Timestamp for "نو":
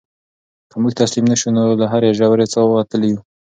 1.57-1.63